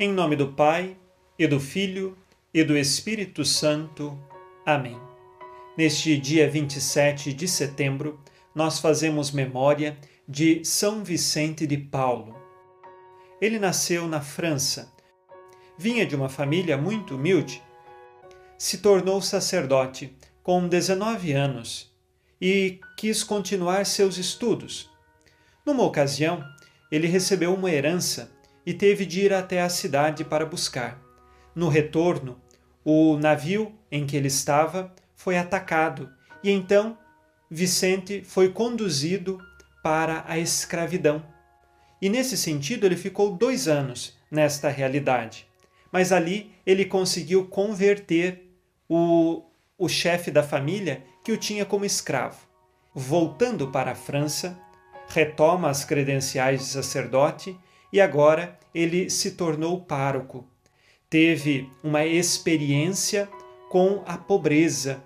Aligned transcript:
Em 0.00 0.12
nome 0.12 0.36
do 0.36 0.52
Pai, 0.52 0.96
e 1.36 1.44
do 1.48 1.58
Filho, 1.58 2.16
e 2.54 2.62
do 2.62 2.78
Espírito 2.78 3.44
Santo. 3.44 4.16
Amém. 4.64 4.96
Neste 5.76 6.16
dia 6.16 6.48
27 6.48 7.32
de 7.32 7.48
setembro, 7.48 8.20
nós 8.54 8.78
fazemos 8.78 9.32
memória 9.32 9.98
de 10.28 10.64
São 10.64 11.02
Vicente 11.02 11.66
de 11.66 11.76
Paulo. 11.76 12.36
Ele 13.40 13.58
nasceu 13.58 14.06
na 14.06 14.20
França. 14.20 14.92
Vinha 15.76 16.06
de 16.06 16.14
uma 16.14 16.28
família 16.28 16.78
muito 16.78 17.16
humilde. 17.16 17.60
Se 18.56 18.78
tornou 18.78 19.20
sacerdote 19.20 20.16
com 20.44 20.68
19 20.68 21.32
anos 21.32 21.92
e 22.40 22.78
quis 22.96 23.24
continuar 23.24 23.84
seus 23.84 24.16
estudos. 24.16 24.88
Numa 25.66 25.82
ocasião, 25.82 26.44
ele 26.88 27.08
recebeu 27.08 27.52
uma 27.52 27.72
herança 27.72 28.37
e 28.68 28.74
teve 28.74 29.06
de 29.06 29.22
ir 29.22 29.32
até 29.32 29.62
a 29.62 29.68
cidade 29.70 30.22
para 30.22 30.44
buscar. 30.44 31.00
No 31.54 31.70
retorno, 31.70 32.38
o 32.84 33.16
navio 33.16 33.72
em 33.90 34.04
que 34.04 34.14
ele 34.14 34.28
estava 34.28 34.94
foi 35.16 35.38
atacado 35.38 36.12
e 36.44 36.50
então 36.50 36.98
Vicente 37.50 38.22
foi 38.22 38.50
conduzido 38.50 39.40
para 39.82 40.22
a 40.28 40.38
escravidão. 40.38 41.24
E 41.98 42.10
nesse 42.10 42.36
sentido, 42.36 42.84
ele 42.84 42.94
ficou 42.94 43.34
dois 43.34 43.68
anos 43.68 44.18
nesta 44.30 44.68
realidade. 44.68 45.46
Mas 45.90 46.12
ali 46.12 46.52
ele 46.66 46.84
conseguiu 46.84 47.46
converter 47.46 48.52
o, 48.86 49.44
o 49.78 49.88
chefe 49.88 50.30
da 50.30 50.42
família 50.42 51.02
que 51.24 51.32
o 51.32 51.38
tinha 51.38 51.64
como 51.64 51.86
escravo. 51.86 52.46
Voltando 52.94 53.68
para 53.68 53.92
a 53.92 53.94
França, 53.94 54.58
retoma 55.08 55.70
as 55.70 55.86
credenciais 55.86 56.60
de 56.60 56.66
sacerdote 56.66 57.58
e 57.92 58.00
agora 58.00 58.58
ele 58.74 59.08
se 59.10 59.32
tornou 59.32 59.80
pároco. 59.80 60.46
Teve 61.08 61.70
uma 61.82 62.04
experiência 62.04 63.28
com 63.70 64.02
a 64.06 64.16
pobreza. 64.16 65.02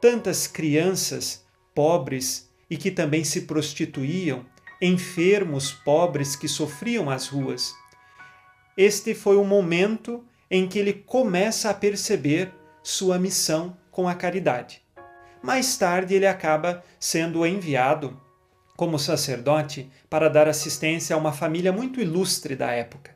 Tantas 0.00 0.46
crianças 0.46 1.44
pobres 1.74 2.48
e 2.70 2.76
que 2.76 2.90
também 2.90 3.24
se 3.24 3.42
prostituíam, 3.42 4.44
enfermos 4.80 5.72
pobres 5.72 6.36
que 6.36 6.46
sofriam 6.46 7.10
as 7.10 7.26
ruas. 7.26 7.74
Este 8.76 9.14
foi 9.14 9.36
o 9.36 9.44
momento 9.44 10.24
em 10.50 10.68
que 10.68 10.78
ele 10.78 10.92
começa 10.92 11.70
a 11.70 11.74
perceber 11.74 12.52
sua 12.82 13.18
missão 13.18 13.76
com 13.90 14.08
a 14.08 14.14
caridade. 14.14 14.82
Mais 15.42 15.76
tarde, 15.76 16.14
ele 16.14 16.26
acaba 16.26 16.84
sendo 16.98 17.44
enviado 17.46 18.20
como 18.78 18.96
sacerdote 18.96 19.90
para 20.08 20.30
dar 20.30 20.46
assistência 20.46 21.16
a 21.16 21.18
uma 21.18 21.32
família 21.32 21.72
muito 21.72 22.00
ilustre 22.00 22.54
da 22.54 22.70
época. 22.70 23.10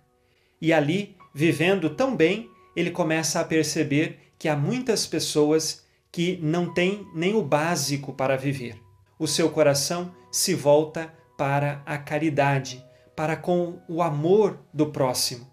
E 0.61 0.73
ali, 0.73 1.17
vivendo 1.33 1.89
tão 1.91 2.17
bem, 2.17 2.51
ele 2.75 2.91
começa 2.91 3.39
a 3.39 3.45
perceber 3.45 4.33
que 4.37 4.49
há 4.49 4.57
muitas 4.57 5.07
pessoas 5.07 5.87
que 6.11 6.37
não 6.43 6.75
têm 6.75 7.07
nem 7.15 7.37
o 7.37 7.43
básico 7.45 8.13
para 8.13 8.37
viver. 8.37 8.77
O 9.17 9.29
seu 9.29 9.51
coração 9.51 10.13
se 10.33 10.53
volta 10.53 11.15
para 11.39 11.81
a 11.87 11.97
caridade, 11.97 12.85
para 13.15 13.37
com 13.37 13.79
o 13.89 14.03
amor 14.03 14.59
do 14.75 14.91
próximo. 14.91 15.49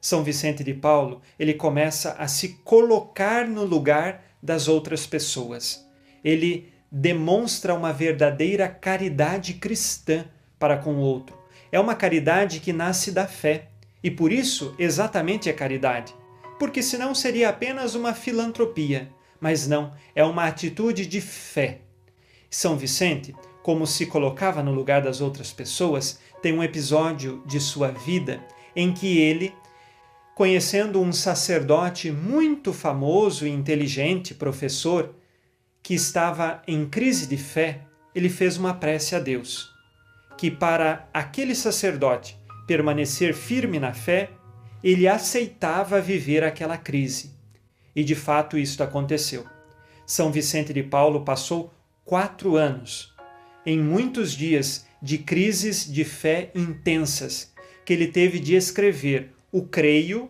São 0.00 0.22
Vicente 0.22 0.62
de 0.62 0.72
Paulo, 0.72 1.20
ele 1.36 1.54
começa 1.54 2.12
a 2.12 2.28
se 2.28 2.60
colocar 2.62 3.44
no 3.48 3.64
lugar 3.64 4.22
das 4.40 4.68
outras 4.68 5.04
pessoas. 5.04 5.84
Ele 6.22 6.72
demonstra 6.90 7.74
uma 7.74 7.92
verdadeira 7.92 8.68
caridade 8.68 9.54
cristã 9.54 10.24
para 10.58 10.76
com 10.76 10.94
o 10.94 11.00
outro. 11.00 11.36
É 11.70 11.78
uma 11.78 11.94
caridade 11.94 12.60
que 12.60 12.72
nasce 12.72 13.12
da 13.12 13.26
fé. 13.26 13.68
E 14.02 14.10
por 14.10 14.32
isso, 14.32 14.74
exatamente 14.78 15.48
é 15.48 15.52
caridade. 15.52 16.14
Porque 16.58 16.82
senão 16.82 17.14
seria 17.14 17.48
apenas 17.48 17.94
uma 17.94 18.14
filantropia. 18.14 19.10
Mas 19.40 19.66
não, 19.68 19.92
é 20.14 20.24
uma 20.24 20.46
atitude 20.46 21.06
de 21.06 21.20
fé. 21.20 21.80
São 22.50 22.76
Vicente, 22.76 23.34
como 23.62 23.86
se 23.86 24.06
colocava 24.06 24.62
no 24.62 24.72
lugar 24.72 25.02
das 25.02 25.20
outras 25.20 25.52
pessoas, 25.52 26.18
tem 26.40 26.52
um 26.52 26.62
episódio 26.62 27.42
de 27.46 27.60
sua 27.60 27.90
vida 27.90 28.42
em 28.74 28.92
que 28.92 29.18
ele, 29.18 29.54
conhecendo 30.34 31.00
um 31.00 31.12
sacerdote 31.12 32.10
muito 32.10 32.72
famoso 32.72 33.46
e 33.46 33.50
inteligente, 33.50 34.34
professor, 34.34 35.14
que 35.88 35.94
estava 35.94 36.62
em 36.66 36.84
crise 36.84 37.26
de 37.26 37.38
fé, 37.38 37.80
ele 38.14 38.28
fez 38.28 38.58
uma 38.58 38.74
prece 38.74 39.14
a 39.16 39.18
Deus, 39.18 39.72
que 40.36 40.50
para 40.50 41.08
aquele 41.14 41.54
sacerdote 41.54 42.38
permanecer 42.66 43.32
firme 43.32 43.78
na 43.78 43.94
fé, 43.94 44.28
ele 44.84 45.08
aceitava 45.08 45.98
viver 45.98 46.44
aquela 46.44 46.76
crise. 46.76 47.30
E 47.96 48.04
de 48.04 48.14
fato 48.14 48.58
isto 48.58 48.82
aconteceu. 48.82 49.46
São 50.04 50.30
Vicente 50.30 50.74
de 50.74 50.82
Paulo 50.82 51.22
passou 51.24 51.72
quatro 52.04 52.54
anos, 52.54 53.14
em 53.64 53.78
muitos 53.78 54.32
dias 54.32 54.86
de 55.00 55.16
crises 55.16 55.90
de 55.90 56.04
fé 56.04 56.50
intensas, 56.54 57.54
que 57.86 57.94
ele 57.94 58.08
teve 58.08 58.38
de 58.38 58.54
escrever 58.54 59.32
o 59.50 59.62
creio, 59.62 60.28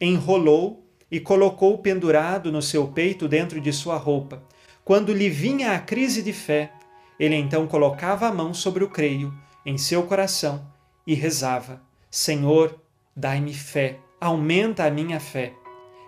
enrolou 0.00 0.84
e 1.08 1.20
colocou 1.20 1.78
pendurado 1.78 2.50
no 2.50 2.60
seu 2.60 2.88
peito 2.88 3.28
dentro 3.28 3.60
de 3.60 3.72
sua 3.72 3.96
roupa, 3.96 4.42
quando 4.86 5.12
lhe 5.12 5.28
vinha 5.28 5.72
a 5.72 5.80
crise 5.80 6.22
de 6.22 6.32
fé, 6.32 6.70
ele 7.18 7.34
então 7.34 7.66
colocava 7.66 8.28
a 8.28 8.32
mão 8.32 8.54
sobre 8.54 8.84
o 8.84 8.88
creio 8.88 9.34
em 9.64 9.76
seu 9.76 10.04
coração 10.04 10.64
e 11.04 11.12
rezava: 11.12 11.82
Senhor, 12.08 12.80
dai-me 13.14 13.52
fé, 13.52 13.98
aumenta 14.20 14.84
a 14.84 14.90
minha 14.90 15.18
fé. 15.18 15.54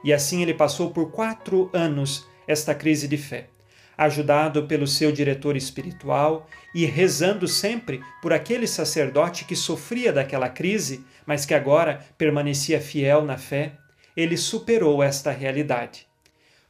E 0.04 0.12
assim 0.12 0.42
ele 0.42 0.54
passou 0.54 0.92
por 0.92 1.10
quatro 1.10 1.68
anos 1.72 2.24
esta 2.46 2.72
crise 2.72 3.08
de 3.08 3.16
fé, 3.16 3.48
ajudado 3.96 4.68
pelo 4.68 4.86
seu 4.86 5.10
diretor 5.10 5.56
espiritual 5.56 6.46
e 6.72 6.86
rezando 6.86 7.48
sempre 7.48 8.00
por 8.22 8.32
aquele 8.32 8.68
sacerdote 8.68 9.44
que 9.44 9.56
sofria 9.56 10.12
daquela 10.12 10.48
crise, 10.48 11.04
mas 11.26 11.44
que 11.44 11.52
agora 11.52 12.06
permanecia 12.16 12.80
fiel 12.80 13.24
na 13.24 13.36
fé. 13.36 13.72
Ele 14.16 14.36
superou 14.36 15.02
esta 15.02 15.32
realidade. 15.32 16.06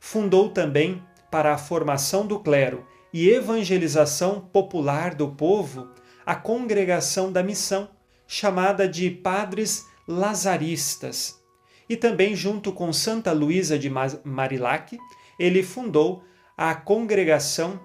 Fundou 0.01 0.49
também 0.49 1.03
para 1.31 1.55
a 1.55 1.59
formação 1.59 2.27
do 2.27 2.39
clero 2.41 2.87
e 3.13 3.29
evangelização 3.29 4.41
popular 4.41 5.15
do 5.15 5.29
povo 5.29 5.89
a 6.25 6.35
congregação 6.35 7.33
da 7.33 7.43
missão, 7.43 7.89
chamada 8.27 8.87
de 8.87 9.11
Padres 9.11 9.87
Lazaristas. 10.07 11.43
E 11.89 11.97
também, 11.97 12.37
junto 12.37 12.71
com 12.71 12.93
Santa 12.93 13.33
Luísa 13.33 13.79
de 13.79 13.91
Marilac, 14.25 14.99
ele 15.39 15.63
fundou 15.63 16.23
a 16.55 16.75
congregação 16.75 17.81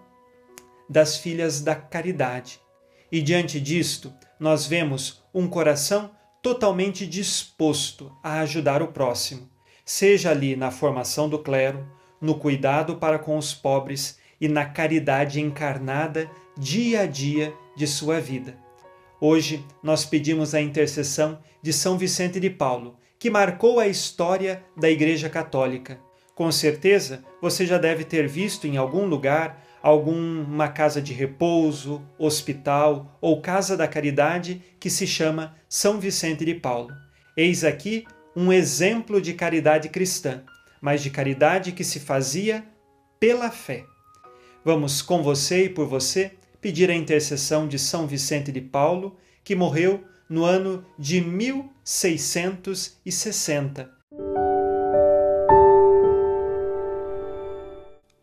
das 0.90 1.18
Filhas 1.18 1.62
da 1.62 1.74
Caridade. 1.74 2.60
E 3.10 3.22
diante 3.22 3.62
disto, 3.62 4.14
nós 4.38 4.66
vemos 4.66 5.24
um 5.34 5.48
coração 5.48 6.12
totalmente 6.42 7.08
disposto 7.08 8.12
a 8.22 8.42
ajudar 8.42 8.82
o 8.82 8.90
próximo, 8.90 9.50
seja 9.86 10.32
ali 10.32 10.58
na 10.58 10.70
formação 10.70 11.30
do 11.30 11.40
clero, 11.40 11.90
no 12.24 12.36
cuidado 12.36 12.96
para 12.96 13.20
com 13.20 13.38
os 13.38 13.54
pobres 13.54 14.18
e 14.40 14.48
na 14.48 14.64
caridade 14.64 15.42
encarnada 15.42 16.32
dia 16.58 17.02
a 17.02 17.06
dia 17.06 17.54
de 17.76 17.86
sua 17.86 18.22
vida. 18.22 18.56
Hoje 19.20 19.66
nós 19.84 20.06
pedimos 20.06 20.56
a 20.56 20.62
intercessão 20.62 21.40
de 21.62 21.74
São 21.74 21.98
Vicente 21.98 22.40
de 22.40 22.50
Paulo, 22.50 22.98
que 23.20 23.30
marcou 23.30 23.78
a 23.78 23.88
história 23.88 24.64
da 24.76 24.90
Igreja 24.90 25.30
Católica. 25.30 26.00
Com 26.34 26.50
certeza 26.50 27.24
você 27.42 27.66
já 27.66 27.78
deve 27.78 28.06
ter 28.06 28.26
visto 28.26 28.68
em 28.68 28.78
algum 28.78 29.06
lugar 29.06 29.62
alguma 29.82 30.70
casa 30.70 31.02
de 31.02 31.14
repouso, 31.14 32.02
hospital 32.18 33.18
ou 33.20 33.42
casa 33.42 33.76
da 33.76 33.86
caridade 33.88 34.62
que 34.80 34.90
se 34.90 35.06
chama 35.06 35.58
São 35.68 36.00
Vicente 36.00 36.46
de 36.46 36.56
Paulo. 36.56 36.90
Eis 37.36 37.66
aqui 37.66 38.06
um 38.34 38.52
exemplo 38.52 39.22
de 39.22 39.34
caridade 39.34 39.90
cristã 39.90 40.44
mas 40.84 41.02
de 41.02 41.10
caridade 41.10 41.72
que 41.72 41.84
se 41.86 42.02
fazia 42.02 42.66
pela 43.18 43.50
fé. 43.50 43.86
Vamos 44.66 45.02
com 45.02 45.24
você 45.24 45.64
e 45.64 45.70
por 45.70 45.88
você 45.88 46.34
pedir 46.60 46.92
a 46.92 46.94
intercessão 46.94 47.70
de 47.70 47.80
São 47.80 48.06
Vicente 48.06 48.52
de 48.52 48.60
Paulo, 48.60 49.16
que 49.46 49.56
morreu 49.56 50.04
no 50.28 50.44
ano 50.44 50.84
de 51.00 51.22
1660. 51.22 53.90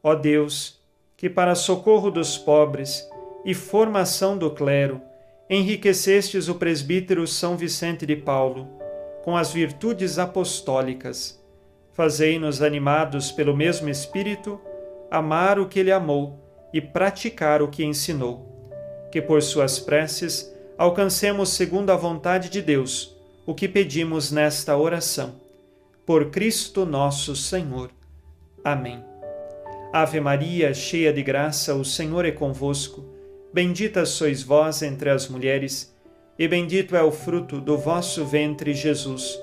Ó 0.02 0.14
Deus, 0.14 0.78
que 1.16 1.30
para 1.30 1.54
socorro 1.54 2.10
dos 2.10 2.36
pobres 2.36 3.08
e 3.42 3.54
formação 3.54 4.36
do 4.36 4.50
clero, 4.50 5.00
enriquecestes 5.48 6.46
o 6.46 6.56
presbítero 6.56 7.26
São 7.26 7.56
Vicente 7.56 8.04
de 8.04 8.16
Paulo 8.16 8.68
com 9.24 9.34
as 9.34 9.50
virtudes 9.50 10.18
apostólicas 10.18 11.39
Fazei-nos 11.92 12.62
animados 12.62 13.30
pelo 13.32 13.56
mesmo 13.56 13.88
Espírito, 13.88 14.60
amar 15.10 15.58
o 15.58 15.66
que 15.66 15.80
ele 15.80 15.92
amou 15.92 16.38
e 16.72 16.80
praticar 16.80 17.62
o 17.62 17.68
que 17.68 17.84
ensinou. 17.84 18.46
Que 19.10 19.20
por 19.20 19.42
suas 19.42 19.78
preces 19.78 20.50
alcancemos 20.78 21.50
segundo 21.50 21.90
a 21.90 21.96
vontade 21.96 22.48
de 22.48 22.62
Deus 22.62 23.16
o 23.44 23.54
que 23.54 23.68
pedimos 23.68 24.30
nesta 24.30 24.76
oração. 24.76 25.34
por 26.06 26.30
Cristo 26.30 26.84
nosso 26.84 27.36
Senhor. 27.36 27.90
Amém. 28.64 29.04
Ave 29.92 30.20
Maria, 30.20 30.74
cheia 30.74 31.12
de 31.12 31.22
graça, 31.22 31.74
o 31.74 31.84
Senhor 31.84 32.24
é 32.24 32.30
convosco. 32.30 33.04
Bendita 33.52 34.04
sois 34.06 34.42
vós 34.42 34.82
entre 34.82 35.10
as 35.10 35.28
mulheres, 35.28 35.94
e 36.38 36.48
bendito 36.48 36.96
é 36.96 37.02
o 37.02 37.12
fruto 37.12 37.60
do 37.60 37.76
vosso 37.76 38.24
ventre, 38.24 38.72
Jesus. 38.74 39.38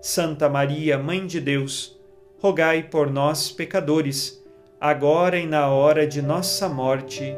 Santa 0.00 0.48
Maria, 0.48 0.96
Mãe 0.96 1.26
de 1.26 1.40
Deus, 1.40 2.00
rogai 2.38 2.84
por 2.84 3.10
nós, 3.10 3.52
pecadores, 3.52 4.42
agora 4.80 5.38
e 5.38 5.46
na 5.46 5.68
hora 5.68 6.06
de 6.06 6.22
nossa 6.22 6.68
morte. 6.70 7.36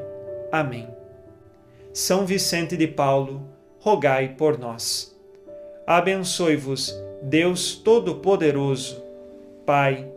Amém. 0.50 0.88
São 1.92 2.24
Vicente 2.24 2.76
de 2.76 2.86
Paulo, 2.86 3.42
rogai 3.80 4.36
por 4.38 4.58
nós. 4.58 5.18
Abençoe-vos, 5.84 6.94
Deus 7.20 7.74
Todo-Poderoso, 7.74 9.02
Pai 9.66 10.08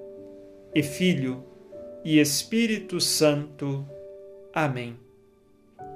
e 0.74 0.84
Filho 0.84 1.44
e 2.04 2.20
Espírito 2.20 3.02
Santo. 3.02 3.84
Amém. 4.54 4.96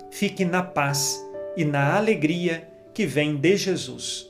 Fique 0.10 0.44
na 0.44 0.64
paz 0.64 1.24
e 1.56 1.64
na 1.64 1.96
alegria 1.96 2.68
que 2.92 3.06
vem 3.06 3.36
de 3.36 3.56
Jesus. 3.56 4.29